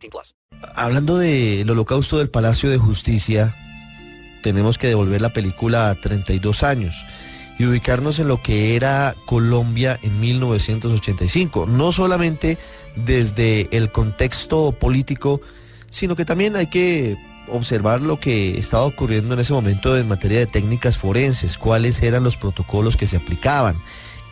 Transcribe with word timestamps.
18 0.00 0.10
plus. 0.10 0.34
Hablando 0.74 1.18
del 1.18 1.68
holocausto 1.70 2.18
del 2.18 2.30
Palacio 2.30 2.70
de 2.70 2.78
Justicia, 2.78 3.54
tenemos 4.42 4.78
que 4.78 4.88
devolver 4.88 5.20
la 5.20 5.32
película 5.32 5.90
a 5.90 5.94
32 5.94 6.62
años 6.62 7.06
y 7.58 7.66
ubicarnos 7.66 8.18
en 8.18 8.28
lo 8.28 8.42
que 8.42 8.76
era 8.76 9.14
Colombia 9.26 9.98
en 10.02 10.18
1985. 10.20 11.66
No 11.66 11.92
solamente 11.92 12.58
desde 12.96 13.68
el 13.76 13.92
contexto 13.92 14.72
político, 14.72 15.40
sino 15.90 16.16
que 16.16 16.24
también 16.24 16.56
hay 16.56 16.68
que 16.68 17.18
observar 17.48 18.00
lo 18.00 18.18
que 18.18 18.58
estaba 18.58 18.84
ocurriendo 18.84 19.34
en 19.34 19.40
ese 19.40 19.52
momento 19.52 19.96
en 19.96 20.08
materia 20.08 20.38
de 20.38 20.46
técnicas 20.46 20.98
forenses, 20.98 21.58
cuáles 21.58 22.00
eran 22.02 22.24
los 22.24 22.36
protocolos 22.36 22.96
que 22.96 23.06
se 23.06 23.16
aplicaban 23.16 23.76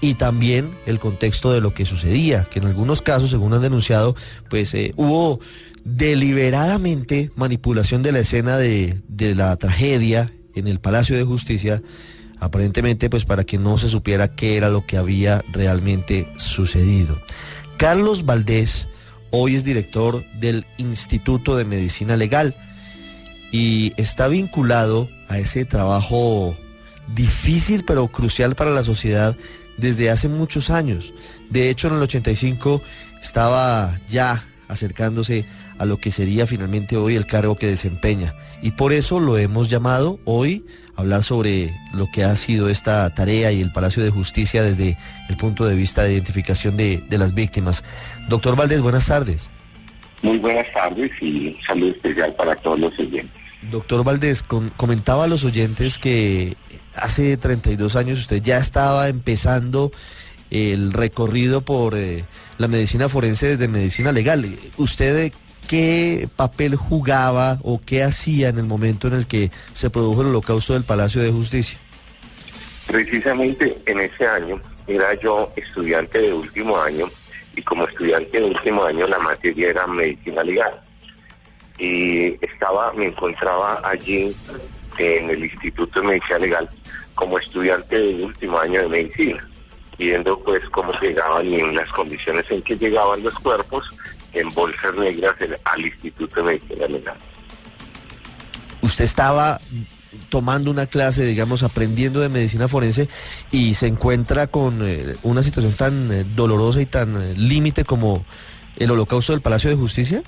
y 0.00 0.14
también 0.14 0.76
el 0.86 0.98
contexto 0.98 1.52
de 1.52 1.60
lo 1.60 1.74
que 1.74 1.84
sucedía, 1.84 2.44
que 2.50 2.60
en 2.60 2.66
algunos 2.66 3.02
casos, 3.02 3.30
según 3.30 3.52
han 3.52 3.62
denunciado, 3.62 4.14
pues 4.48 4.74
eh, 4.74 4.92
hubo 4.96 5.40
deliberadamente 5.84 7.30
manipulación 7.34 8.02
de 8.02 8.12
la 8.12 8.20
escena 8.20 8.56
de, 8.58 9.00
de 9.08 9.34
la 9.34 9.56
tragedia 9.56 10.32
en 10.54 10.68
el 10.68 10.80
Palacio 10.80 11.16
de 11.16 11.24
Justicia, 11.24 11.82
aparentemente 12.38 13.10
pues 13.10 13.24
para 13.24 13.44
que 13.44 13.58
no 13.58 13.78
se 13.78 13.88
supiera 13.88 14.34
qué 14.34 14.56
era 14.56 14.68
lo 14.68 14.86
que 14.86 14.96
había 14.96 15.44
realmente 15.52 16.30
sucedido. 16.36 17.18
Carlos 17.76 18.24
Valdés 18.24 18.88
hoy 19.30 19.56
es 19.56 19.64
director 19.64 20.24
del 20.38 20.66
Instituto 20.78 21.56
de 21.56 21.64
Medicina 21.64 22.16
Legal 22.16 22.54
y 23.50 23.92
está 23.96 24.28
vinculado 24.28 25.08
a 25.28 25.38
ese 25.38 25.64
trabajo 25.64 26.56
difícil 27.14 27.84
pero 27.84 28.08
crucial 28.08 28.54
para 28.54 28.70
la 28.70 28.84
sociedad 28.84 29.36
desde 29.78 30.10
hace 30.10 30.28
muchos 30.28 30.68
años. 30.68 31.14
De 31.48 31.70
hecho, 31.70 31.88
en 31.88 31.94
el 31.94 32.02
85 32.02 32.82
estaba 33.22 33.98
ya 34.08 34.44
acercándose 34.68 35.46
a 35.78 35.86
lo 35.86 35.98
que 35.98 36.10
sería 36.10 36.46
finalmente 36.46 36.96
hoy 36.96 37.16
el 37.16 37.26
cargo 37.26 37.56
que 37.56 37.66
desempeña. 37.66 38.34
Y 38.60 38.72
por 38.72 38.92
eso 38.92 39.18
lo 39.18 39.38
hemos 39.38 39.70
llamado 39.70 40.20
hoy 40.24 40.66
a 40.94 41.00
hablar 41.00 41.22
sobre 41.22 41.72
lo 41.94 42.10
que 42.12 42.24
ha 42.24 42.36
sido 42.36 42.68
esta 42.68 43.12
tarea 43.14 43.50
y 43.50 43.62
el 43.62 43.72
Palacio 43.72 44.04
de 44.04 44.10
Justicia 44.10 44.62
desde 44.62 44.98
el 45.28 45.36
punto 45.36 45.64
de 45.64 45.74
vista 45.74 46.02
de 46.02 46.12
identificación 46.12 46.76
de, 46.76 47.02
de 47.08 47.18
las 47.18 47.32
víctimas. 47.32 47.82
Doctor 48.28 48.56
Valdés, 48.56 48.80
buenas 48.80 49.06
tardes. 49.06 49.48
Muy 50.22 50.38
buenas 50.38 50.66
tardes 50.72 51.10
y 51.22 51.56
saludo 51.64 51.92
especial 51.92 52.34
para 52.34 52.54
todos 52.56 52.78
los 52.78 52.98
oyentes. 52.98 53.47
Doctor 53.62 54.04
Valdés, 54.04 54.42
comentaba 54.42 55.24
a 55.24 55.26
los 55.28 55.44
oyentes 55.44 55.98
que 55.98 56.56
hace 56.94 57.36
32 57.36 57.96
años 57.96 58.20
usted 58.20 58.40
ya 58.42 58.58
estaba 58.58 59.08
empezando 59.08 59.90
el 60.50 60.92
recorrido 60.92 61.60
por 61.60 61.96
eh, 61.96 62.24
la 62.58 62.68
medicina 62.68 63.08
forense 63.08 63.48
desde 63.48 63.68
medicina 63.68 64.12
legal. 64.12 64.46
¿Usted 64.76 65.32
qué 65.66 66.28
papel 66.36 66.76
jugaba 66.76 67.58
o 67.62 67.80
qué 67.84 68.02
hacía 68.02 68.48
en 68.48 68.58
el 68.58 68.64
momento 68.64 69.08
en 69.08 69.14
el 69.14 69.26
que 69.26 69.50
se 69.74 69.90
produjo 69.90 70.22
el 70.22 70.28
holocausto 70.28 70.72
del 70.74 70.84
Palacio 70.84 71.20
de 71.20 71.30
Justicia? 71.30 71.78
Precisamente 72.86 73.76
en 73.84 74.00
ese 74.00 74.26
año 74.26 74.60
era 74.86 75.12
yo 75.20 75.52
estudiante 75.56 76.18
de 76.18 76.32
último 76.32 76.80
año 76.80 77.06
y 77.54 77.62
como 77.62 77.86
estudiante 77.86 78.40
de 78.40 78.46
último 78.46 78.84
año 78.84 79.06
la 79.06 79.18
materia 79.18 79.70
era 79.70 79.86
medicina 79.86 80.42
legal. 80.42 80.80
Y 81.78 82.44
estaba, 82.44 82.92
me 82.94 83.06
encontraba 83.06 83.80
allí 83.84 84.34
en 84.98 85.30
el 85.30 85.44
Instituto 85.44 86.00
de 86.00 86.08
Medicina 86.08 86.38
Legal 86.38 86.68
como 87.14 87.38
estudiante 87.38 87.98
de 87.98 88.24
último 88.24 88.58
año 88.58 88.82
de 88.82 88.88
medicina, 88.88 89.48
viendo 89.98 90.38
pues 90.40 90.62
cómo 90.70 90.92
llegaban 91.00 91.46
y 91.50 91.56
en 91.56 91.74
las 91.74 91.88
condiciones 91.90 92.46
en 92.50 92.62
que 92.62 92.76
llegaban 92.76 93.22
los 93.22 93.34
cuerpos 93.34 93.88
en 94.32 94.52
bolsas 94.54 94.94
negras 94.94 95.34
al 95.64 95.80
Instituto 95.80 96.36
de 96.36 96.42
Medicina 96.42 96.86
Legal. 96.86 97.16
Usted 98.82 99.04
estaba 99.04 99.60
tomando 100.28 100.70
una 100.70 100.86
clase, 100.86 101.24
digamos, 101.24 101.62
aprendiendo 101.62 102.20
de 102.20 102.28
medicina 102.28 102.68
forense 102.68 103.08
y 103.50 103.74
se 103.74 103.86
encuentra 103.86 104.46
con 104.46 104.80
eh, 104.82 105.14
una 105.22 105.42
situación 105.42 105.72
tan 105.72 106.12
eh, 106.12 106.24
dolorosa 106.34 106.80
y 106.80 106.86
tan 106.86 107.20
eh, 107.20 107.34
límite 107.34 107.84
como 107.84 108.24
el 108.76 108.90
holocausto 108.90 109.32
del 109.32 109.40
Palacio 109.40 109.70
de 109.70 109.76
Justicia? 109.76 110.22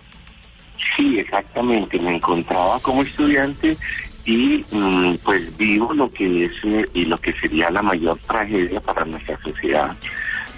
Sí, 0.97 1.19
exactamente. 1.19 1.99
Me 1.99 2.17
encontraba 2.17 2.79
como 2.81 3.03
estudiante 3.03 3.77
y 4.25 4.65
mm, 4.71 5.17
pues 5.25 5.57
vivo 5.57 5.93
lo 5.95 6.11
que 6.11 6.45
es 6.45 6.53
y 6.95 7.05
lo 7.05 7.19
que 7.19 7.33
sería 7.33 7.71
la 7.71 7.83
mayor 7.83 8.19
tragedia 8.27 8.81
para 8.81 9.05
nuestra 9.05 9.39
sociedad. 9.43 9.97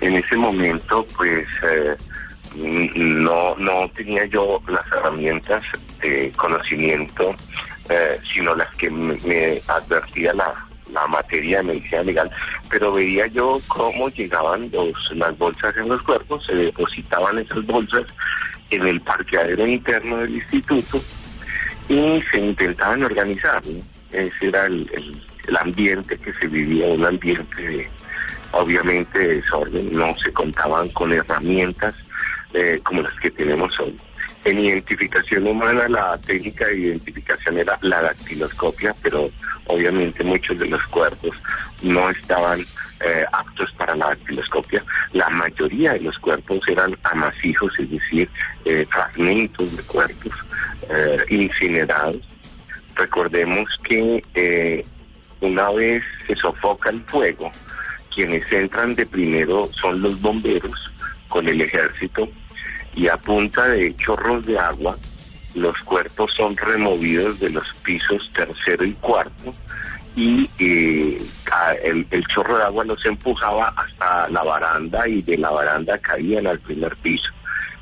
En 0.00 0.14
ese 0.14 0.36
momento, 0.36 1.06
pues 1.16 1.46
mm, 2.56 3.22
no, 3.22 3.56
no 3.56 3.88
tenía 3.94 4.26
yo 4.26 4.62
las 4.68 4.86
herramientas 4.92 5.62
de 6.00 6.32
conocimiento 6.32 7.36
eh, 7.88 8.20
sino 8.32 8.54
las 8.54 8.74
que 8.76 8.88
me, 8.88 9.60
advertía 9.66 10.32
la, 10.34 10.54
materia 11.08 11.58
de 11.58 11.64
medicina 11.64 12.02
legal, 12.02 12.30
pero 12.68 12.92
veía 12.92 13.26
yo 13.26 13.60
cómo 13.66 14.08
llegaban 14.10 14.70
los, 14.70 15.10
las 15.16 15.36
bolsas 15.36 15.74
en 15.76 15.88
los 15.88 16.02
cuerpos, 16.02 16.44
se 16.44 16.54
depositaban 16.54 17.38
esas 17.38 17.64
bolsas 17.66 18.04
en 18.72 18.86
el 18.86 19.00
parqueadero 19.00 19.66
interno 19.66 20.18
del 20.18 20.36
instituto 20.36 21.02
y 21.88 22.22
se 22.30 22.38
intentaban 22.38 23.02
organizar. 23.02 23.62
Ese 24.10 24.48
era 24.48 24.66
el, 24.66 24.88
ambiente 25.58 26.16
que 26.16 26.32
se 26.34 26.46
vivía, 26.48 26.86
un 26.86 27.04
ambiente 27.04 27.90
obviamente 28.52 29.18
de 29.18 29.34
desorden, 29.36 29.92
no 29.92 30.16
se 30.18 30.32
contaban 30.32 30.88
con 30.90 31.12
herramientas 31.12 31.94
eh, 32.54 32.80
como 32.82 33.02
las 33.02 33.14
que 33.14 33.30
tenemos 33.30 33.78
hoy. 33.80 33.96
En 34.44 34.58
identificación 34.58 35.46
humana 35.46 35.88
la 35.88 36.18
técnica 36.18 36.66
de 36.66 36.78
identificación 36.78 37.58
era 37.58 37.78
la 37.82 38.02
dactiloscopia, 38.02 38.94
pero 39.02 39.30
obviamente 39.66 40.24
muchos 40.24 40.58
de 40.58 40.66
los 40.66 40.82
cuerpos 40.88 41.36
no 41.82 42.10
estaban 42.10 42.64
eh, 43.04 43.24
aptos 43.32 43.72
para 43.72 43.94
la 43.96 44.08
dactiloscopia. 44.08 44.84
La 45.12 45.28
mayoría 45.28 45.92
de 45.94 46.00
los 46.00 46.18
cuerpos 46.18 46.66
eran 46.68 46.96
amasijos, 47.02 47.72
es 47.78 47.90
decir, 47.90 48.30
eh, 48.64 48.86
fragmentos 48.90 49.76
de 49.76 49.82
cuerpos 49.84 50.32
eh, 50.88 51.18
incinerados. 51.28 52.22
Recordemos 52.94 53.78
que 53.82 54.84
una 55.40 55.70
vez 55.70 56.04
se 56.26 56.36
sofoca 56.36 56.90
el 56.90 57.02
fuego, 57.04 57.50
quienes 58.14 58.50
entran 58.52 58.94
de 58.94 59.06
primero 59.06 59.70
son 59.72 60.02
los 60.02 60.20
bomberos 60.20 60.92
con 61.28 61.48
el 61.48 61.60
ejército 61.62 62.28
y 62.94 63.08
a 63.08 63.16
punta 63.16 63.66
de 63.68 63.96
chorros 63.96 64.46
de 64.46 64.58
agua 64.58 64.96
los 65.54 65.78
cuerpos 65.82 66.32
son 66.32 66.56
removidos 66.56 67.40
de 67.40 67.50
los 67.50 67.72
pisos 67.82 68.30
tercero 68.32 68.84
y 68.84 68.92
cuarto 68.94 69.54
y 70.14 70.48
eh, 70.58 71.22
el, 71.84 72.26
chorro 72.28 72.58
de 72.58 72.64
agua 72.64 72.84
los 72.84 73.04
empujaba 73.06 73.68
hasta 73.76 74.28
la 74.28 74.42
baranda 74.42 75.06
y 75.08 75.22
de 75.22 75.38
la 75.38 75.50
baranda 75.50 75.98
caían 75.98 76.46
al 76.46 76.58
primer 76.60 76.96
piso. 76.96 77.32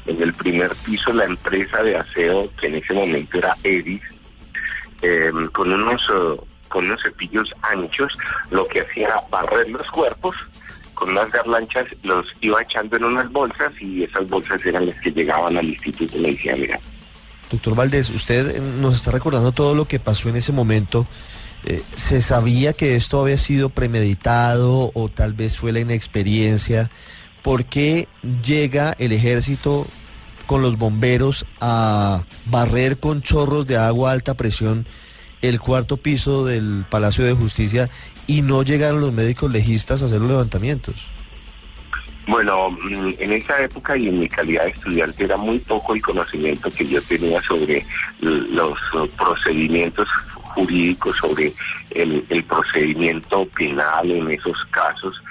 En 0.06 0.20
el 0.22 0.32
primer 0.32 0.74
piso 0.76 1.12
la 1.12 1.24
empresa 1.24 1.82
de 1.82 1.96
aseo, 1.96 2.50
que 2.56 2.68
en 2.68 2.76
ese 2.76 2.94
momento 2.94 3.38
era 3.38 3.56
Edis, 3.62 4.02
em, 5.02 5.48
con 5.48 5.72
unos 5.72 6.02
eh, 6.10 6.40
con 6.68 6.84
unos 6.84 7.02
cepillos 7.02 7.52
anchos, 7.62 8.16
lo 8.50 8.66
que 8.68 8.82
hacía 8.82 9.08
era 9.08 9.20
barrer 9.28 9.68
los 9.70 9.90
cuerpos 9.90 10.36
con 10.94 11.10
unas 11.10 11.32
garlanchas, 11.32 11.86
los 12.02 12.26
iba 12.42 12.62
echando 12.62 12.96
en 12.96 13.04
unas 13.04 13.30
bolsas 13.32 13.72
y 13.80 14.04
esas 14.04 14.28
bolsas 14.28 14.64
eran 14.64 14.86
las 14.86 15.00
que 15.00 15.10
llegaban 15.10 15.56
al 15.56 15.64
Instituto 15.64 16.14
de 16.14 16.20
Medicina 16.20 16.56
Legal. 16.56 16.80
Doctor 17.50 17.74
Valdés, 17.74 18.10
usted 18.10 18.56
eh, 18.56 18.60
nos 18.60 18.96
está 18.96 19.10
recordando 19.10 19.50
todo 19.50 19.74
lo 19.74 19.86
que 19.86 19.98
pasó 19.98 20.28
en 20.28 20.36
ese 20.36 20.52
momento. 20.52 21.06
Eh, 21.66 21.82
¿Se 21.94 22.22
sabía 22.22 22.72
que 22.72 22.96
esto 22.96 23.20
había 23.20 23.36
sido 23.36 23.68
premeditado 23.68 24.90
o 24.94 25.08
tal 25.08 25.34
vez 25.34 25.56
fue 25.58 25.72
la 25.72 25.80
inexperiencia? 25.80 26.90
¿Por 27.42 27.64
qué 27.64 28.08
llega 28.42 28.94
el 28.98 29.12
ejército 29.12 29.86
con 30.46 30.62
los 30.62 30.78
bomberos 30.78 31.46
a 31.60 32.24
barrer 32.46 32.98
con 32.98 33.22
chorros 33.22 33.66
de 33.66 33.76
agua 33.76 34.10
a 34.10 34.12
alta 34.14 34.34
presión 34.34 34.86
el 35.42 35.60
cuarto 35.60 35.96
piso 35.96 36.44
del 36.44 36.84
Palacio 36.88 37.24
de 37.24 37.34
Justicia 37.34 37.88
y 38.26 38.42
no 38.42 38.62
llegaron 38.62 39.00
los 39.00 39.12
médicos 39.12 39.50
legistas 39.50 40.02
a 40.02 40.06
hacer 40.06 40.20
los 40.20 40.30
levantamientos? 40.30 40.96
Bueno, 42.26 42.70
mm, 42.70 43.14
en 43.18 43.32
esa 43.32 43.62
época 43.62 43.96
y 43.96 44.08
en 44.08 44.20
mi 44.20 44.28
calidad 44.28 44.64
de 44.64 44.70
estudiante 44.70 45.24
era 45.24 45.36
muy 45.36 45.58
poco 45.58 45.94
el 45.94 46.02
conocimiento 46.02 46.70
que 46.70 46.86
yo 46.86 47.02
tenía 47.02 47.42
sobre 47.42 47.84
los 48.20 48.78
procedimientos 49.16 50.08
jurídicos, 50.60 51.16
sobre 51.16 51.52
el, 51.90 52.44
procedimiento 52.44 53.46
penal 53.46 54.10
en 54.10 54.30
esos 54.30 54.64
casos. 54.66 55.22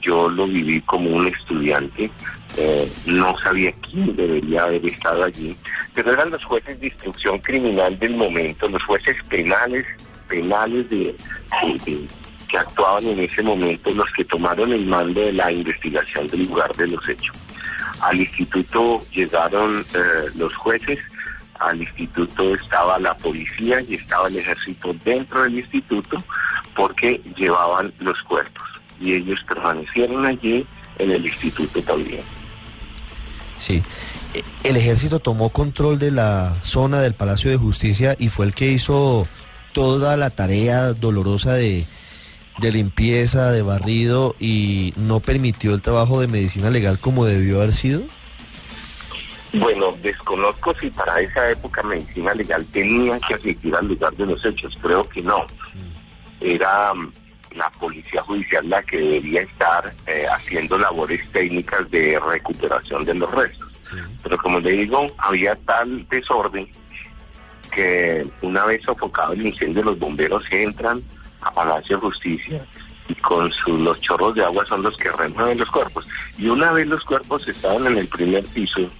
Yo 0.00 0.28
lo 0.28 0.46
viví 0.46 0.80
como 0.82 1.10
un 1.10 1.26
estudiante, 1.28 2.10
eh, 2.56 2.92
no 3.06 3.38
sabía 3.38 3.72
quién 3.72 4.16
debería 4.16 4.64
haber 4.64 4.84
estado 4.86 5.24
allí, 5.24 5.56
pero 5.94 6.12
eran 6.12 6.30
los 6.30 6.44
jueces 6.44 6.78
de 6.80 6.88
instrucción 6.88 7.38
criminal 7.38 7.98
del 7.98 8.16
momento, 8.16 8.68
los 8.68 8.82
jueces 8.82 9.16
penales, 9.28 9.86
penales 10.28 10.90
de 10.90 11.14
que 12.48 12.58
actuaban 12.58 13.06
en 13.06 13.20
ese 13.20 13.42
momento 13.42 13.90
los 13.92 14.10
que 14.12 14.24
tomaron 14.24 14.72
el 14.72 14.86
mando 14.86 15.20
de 15.20 15.32
la 15.32 15.50
investigación 15.50 16.26
del 16.28 16.44
lugar 16.44 16.72
de 16.76 16.88
los 16.88 17.08
hechos. 17.08 17.36
Al 18.00 18.20
instituto 18.20 19.04
llegaron 19.10 19.84
eh, 19.94 20.30
los 20.36 20.54
jueces, 20.54 20.98
al 21.60 21.80
instituto 21.80 22.54
estaba 22.54 22.98
la 22.98 23.16
policía 23.16 23.80
y 23.80 23.94
estaba 23.94 24.28
el 24.28 24.36
ejército 24.36 24.94
dentro 25.04 25.42
del 25.42 25.58
instituto 25.58 26.22
porque 26.74 27.20
llevaban 27.36 27.92
los 28.00 28.22
cuerpos 28.22 28.64
y 29.00 29.14
ellos 29.14 29.44
permanecieron 29.46 30.24
allí 30.24 30.66
en 30.98 31.10
el 31.10 31.26
instituto 31.26 31.82
también. 31.82 32.22
Sí. 33.58 33.82
E, 34.34 34.42
el 34.64 34.76
ejército 34.76 35.20
tomó 35.20 35.50
control 35.50 35.98
de 35.98 36.10
la 36.10 36.54
zona 36.62 37.00
del 37.00 37.14
Palacio 37.14 37.50
de 37.50 37.56
Justicia 37.56 38.16
y 38.18 38.28
fue 38.28 38.46
el 38.46 38.54
que 38.54 38.70
hizo 38.70 39.26
toda 39.72 40.16
la 40.16 40.30
tarea 40.30 40.92
dolorosa 40.92 41.54
de 41.54 41.86
de 42.58 42.72
limpieza, 42.72 43.50
de 43.50 43.62
barrido 43.62 44.34
y 44.40 44.92
no 44.96 45.20
permitió 45.20 45.74
el 45.74 45.82
trabajo 45.82 46.20
de 46.20 46.28
medicina 46.28 46.70
legal 46.70 46.98
como 46.98 47.24
debió 47.24 47.58
haber 47.58 47.72
sido? 47.72 48.02
Bueno, 49.58 49.96
desconozco 50.02 50.74
si 50.78 50.90
para 50.90 51.20
esa 51.20 51.50
época 51.50 51.82
medicina 51.82 52.34
legal 52.34 52.64
tenía 52.72 53.18
que 53.20 53.34
asistir 53.34 53.74
al 53.74 53.88
lugar 53.88 54.14
de 54.14 54.26
los 54.26 54.44
hechos, 54.44 54.78
creo 54.82 55.08
que 55.08 55.22
no. 55.22 55.46
Era 56.40 56.92
mm, 56.94 57.12
la 57.52 57.70
policía 57.70 58.22
judicial 58.22 58.68
la 58.68 58.82
que 58.82 58.98
debería 58.98 59.42
estar 59.42 59.92
eh, 60.06 60.26
haciendo 60.30 60.78
labores 60.78 61.30
técnicas 61.32 61.90
de 61.90 62.18
recuperación 62.20 63.04
de 63.04 63.14
los 63.14 63.30
restos. 63.30 63.70
Pero 64.22 64.36
como 64.38 64.58
le 64.60 64.72
digo, 64.72 65.06
había 65.18 65.54
tal 65.56 66.06
desorden 66.08 66.68
que 67.72 68.26
una 68.42 68.64
vez 68.66 68.82
sofocado 68.84 69.32
el 69.32 69.46
incendio 69.46 69.82
los 69.82 69.98
bomberos 69.98 70.44
entran, 70.50 71.02
a 71.40 71.52
Palacio 71.52 71.96
de 71.96 72.02
Justicia 72.02 72.66
y 73.08 73.14
con 73.14 73.50
los 73.84 74.00
chorros 74.00 74.34
de 74.34 74.44
agua 74.44 74.66
son 74.66 74.82
los 74.82 74.96
que 74.96 75.10
remueven 75.12 75.58
los 75.58 75.70
cuerpos. 75.70 76.06
Y 76.38 76.48
una 76.48 76.72
vez 76.72 76.86
los 76.86 77.04
cuerpos 77.04 77.46
estaban 77.46 77.86
en 77.86 77.98
el 77.98 78.08
primer 78.08 78.44
piso, 78.46 78.90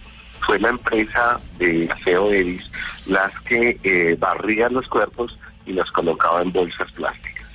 fue 0.46 0.60
la 0.60 0.68
empresa 0.68 1.40
de 1.58 1.90
aseo 1.90 2.30
Edis 2.30 2.70
las 3.06 3.32
que 3.40 3.78
eh, 3.82 4.16
barrían 4.18 4.72
los 4.72 4.88
cuerpos 4.88 5.38
y 5.66 5.72
los 5.72 5.90
colocaba 5.90 6.40
en 6.42 6.52
bolsas 6.52 6.90
plásticas. 6.92 7.46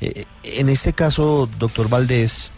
Eh, 0.00 0.24
en 0.42 0.68
este 0.68 0.92
caso, 0.92 1.48
doctor 1.58 1.88
Valdés, 1.88 2.52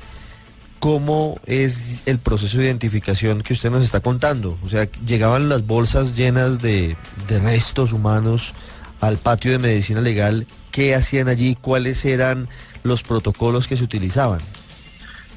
¿cómo 0.81 1.41
es 1.47 2.00
el 2.06 2.19
proceso 2.19 2.59
de 2.59 2.64
identificación 2.64 3.43
que 3.43 3.53
usted 3.53 3.70
nos 3.70 3.82
está 3.82 4.00
contando? 4.00 4.59
O 4.64 4.69
sea, 4.69 4.88
llegaban 5.06 5.49
las 5.49 5.67
bolsas 5.67 6.17
llenas 6.17 6.58
de, 6.58 6.97
de 7.29 7.38
restos 7.38 7.93
humanos 7.93 8.55
al 9.00 9.17
patio 9.17 9.53
de 9.53 9.58
medicina 9.58 10.00
legal 10.00 10.47
qué 10.73 10.94
hacían 10.94 11.29
allí, 11.29 11.56
cuáles 11.61 12.05
eran 12.05 12.49
los 12.82 13.03
protocolos 13.03 13.69
que 13.69 13.76
se 13.76 13.85
utilizaban. 13.85 14.41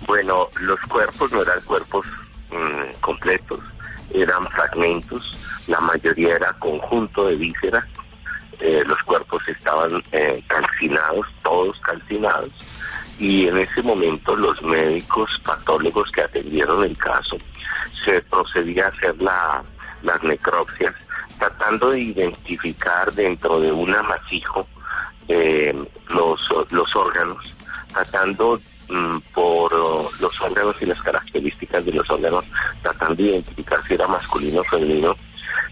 Bueno, 0.07 0.50
los 0.62 0.80
cuerpos 0.81 1.31
no 1.31 1.42
eran 1.42 1.62
cuerpos 1.62 2.06
mm, 2.51 3.00
completos, 3.01 3.60
eran 4.13 4.48
fragmentos, 4.48 5.38
la 5.68 5.80
mayoría 5.80 6.36
era 6.36 6.54
conjunto 6.54 7.28
de 7.28 7.36
vísceras, 7.36 7.86
eh, 8.60 8.84
los 8.86 9.02
cuerpos 9.04 9.48
estaban 9.48 10.04
eh, 10.12 10.44
calcinados, 10.48 11.28
todos 11.44 11.80
calcinados, 11.81 12.52
y 13.19 13.48
en 13.48 13.57
ese 13.57 13.81
momento 13.81 14.36
los 14.36 14.62
médicos 14.62 15.40
patólogos 15.44 16.12
que 16.12 16.22
atendieron 16.22 16.84
el 16.84 16.98
caso 16.98 17.38
se 18.04 18.22
procedía 18.22 18.86
a 18.86 18.90
hacer 18.90 19.22
la, 19.22 19.63
las 20.04 20.22
necropsias, 20.24 20.94
tratando 21.40 21.92
de 21.92 22.00
identificar 22.00 23.12
dentro 23.13 23.60
de 23.60 23.72
un 23.72 23.94
amasijo 23.94 24.68
eh, 25.28 25.74
los, 26.10 26.48
los 26.69 26.96
órganos, 26.96 27.54
tratando 27.92 28.62
mm, 28.90 29.18
por 29.34 29.44
y 30.81 30.85
las 30.85 31.01
características 31.01 31.85
de 31.85 31.94
los 31.94 32.09
órganos, 32.09 32.45
tratando 32.81 33.15
de 33.15 33.29
identificar 33.29 33.79
si 33.88 33.94
era 33.94 34.07
masculino 34.07 34.62
o 34.62 34.63
femenino 34.63 35.15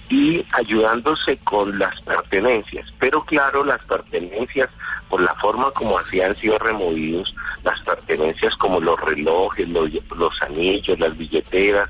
y 0.09 0.45
ayudándose 0.53 1.37
con 1.37 1.77
las 1.79 1.99
pertenencias. 2.01 2.91
Pero 2.99 3.23
claro, 3.23 3.63
las 3.63 3.83
pertenencias, 3.85 4.69
por 5.09 5.21
la 5.21 5.33
forma 5.35 5.71
como 5.71 5.97
hacían 5.97 6.35
sido 6.35 6.57
removidos, 6.59 7.35
las 7.63 7.79
pertenencias 7.81 8.55
como 8.57 8.79
los 8.79 8.99
relojes, 8.99 9.67
los, 9.69 9.89
los 10.15 10.41
anillos, 10.43 10.99
las 10.99 11.17
billeteras, 11.17 11.89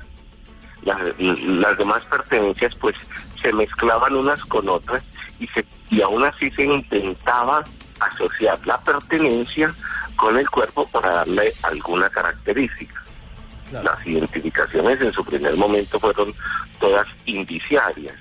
las, 0.84 0.98
las 1.18 1.78
demás 1.78 2.02
pertenencias 2.10 2.74
pues 2.76 2.94
se 3.42 3.52
mezclaban 3.52 4.14
unas 4.14 4.44
con 4.46 4.68
otras 4.68 5.02
y, 5.38 5.46
se, 5.48 5.64
y 5.90 6.00
aún 6.00 6.24
así 6.24 6.50
se 6.52 6.64
intentaba 6.64 7.64
asociar 8.00 8.58
la 8.66 8.80
pertenencia 8.80 9.74
con 10.16 10.36
el 10.36 10.48
cuerpo 10.48 10.86
para 10.88 11.10
darle 11.10 11.52
alguna 11.62 12.08
característica. 12.10 13.02
Las 13.72 14.06
identificaciones 14.06 15.00
en 15.00 15.12
su 15.12 15.24
primer 15.24 15.56
momento 15.56 15.98
fueron 15.98 16.32
todas 16.78 17.06
indiciarias, 17.26 18.14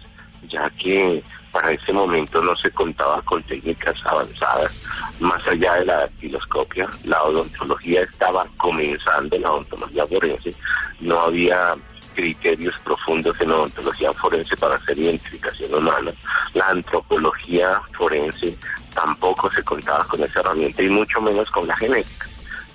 ya 0.47 0.69
que 0.71 1.23
para 1.51 1.71
ese 1.71 1.93
momento 1.93 2.41
no 2.41 2.55
se 2.55 2.71
contaba 2.71 3.21
con 3.21 3.43
técnicas 3.43 3.95
avanzadas 4.05 4.71
más 5.19 5.45
allá 5.47 5.75
de 5.75 5.85
la 5.85 5.97
dactiloscopia. 5.99 6.89
La 7.03 7.21
odontología 7.21 8.01
estaba 8.01 8.47
comenzando, 8.57 9.37
la 9.37 9.51
odontología 9.51 10.07
forense, 10.07 10.55
no 10.99 11.19
había 11.19 11.75
criterios 12.15 12.75
profundos 12.83 13.39
en 13.41 13.51
odontología 13.51 14.13
forense 14.13 14.55
para 14.57 14.75
hacer 14.75 14.97
identificación 14.97 15.73
humana. 15.75 16.13
La 16.53 16.69
antropología 16.69 17.81
forense 17.93 18.57
tampoco 18.93 19.51
se 19.51 19.63
contaba 19.63 20.05
con 20.05 20.23
esa 20.23 20.39
herramienta 20.39 20.81
y 20.81 20.89
mucho 20.89 21.21
menos 21.21 21.49
con 21.51 21.67
la 21.67 21.75
genética. 21.77 22.27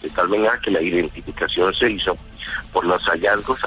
De 0.02 0.10
tal 0.10 0.28
manera 0.28 0.60
que 0.60 0.70
la 0.70 0.80
identificación 0.80 1.74
se 1.74 1.90
hizo 1.90 2.16
por 2.72 2.84
los 2.84 3.02
hallazgos 3.04 3.60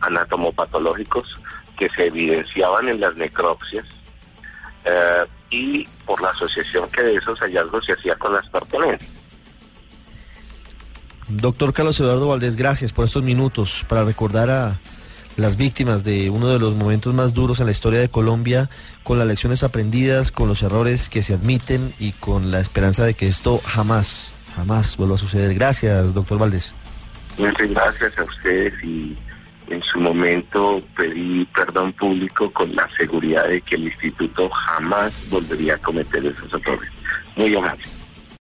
anatomopatológicos 0.00 1.38
que 1.78 1.88
se 1.90 2.06
evidenciaban 2.06 2.88
en 2.88 3.00
las 3.00 3.16
necropsias 3.16 3.86
eh, 4.84 5.24
y 5.50 5.86
por 6.04 6.20
la 6.20 6.30
asociación 6.30 6.88
que 6.90 7.02
de 7.02 7.14
esos 7.14 7.38
hallazgos 7.40 7.84
se 7.84 7.92
hacía 7.92 8.16
con 8.16 8.32
las 8.32 8.48
pertenencias. 8.48 9.10
Doctor 11.28 11.72
Carlos 11.72 11.98
Eduardo 11.98 12.28
Valdés, 12.28 12.54
gracias 12.56 12.92
por 12.92 13.04
estos 13.04 13.22
minutos 13.22 13.84
para 13.88 14.04
recordar 14.04 14.48
a 14.50 14.78
las 15.36 15.56
víctimas 15.56 16.04
de 16.04 16.30
uno 16.30 16.48
de 16.48 16.58
los 16.58 16.74
momentos 16.74 17.12
más 17.14 17.34
duros 17.34 17.60
en 17.60 17.66
la 17.66 17.72
historia 17.72 18.00
de 18.00 18.08
Colombia, 18.08 18.70
con 19.02 19.18
las 19.18 19.28
lecciones 19.28 19.62
aprendidas, 19.62 20.30
con 20.30 20.48
los 20.48 20.62
errores 20.62 21.08
que 21.08 21.22
se 21.22 21.34
admiten 21.34 21.92
y 21.98 22.12
con 22.12 22.50
la 22.50 22.60
esperanza 22.60 23.04
de 23.04 23.14
que 23.14 23.28
esto 23.28 23.58
jamás, 23.58 24.32
jamás 24.54 24.96
vuelva 24.96 25.16
a 25.16 25.18
suceder. 25.18 25.54
Gracias, 25.54 26.14
doctor 26.14 26.38
Valdés. 26.38 26.74
Muchas 27.38 27.68
gracias 27.70 28.18
a 28.18 28.24
ustedes 28.24 28.72
y 28.82 29.16
en 29.68 29.82
su 29.82 30.00
momento 30.00 30.82
pedí 30.96 31.44
perdón 31.54 31.92
público 31.92 32.50
con 32.52 32.74
la 32.74 32.88
seguridad 32.96 33.48
de 33.48 33.60
que 33.60 33.74
el 33.74 33.84
instituto 33.84 34.48
jamás 34.48 35.12
volvería 35.28 35.74
a 35.74 35.78
cometer 35.78 36.24
esos 36.24 36.52
errores. 36.54 36.90
Muy 37.36 37.54
amable. 37.54 37.95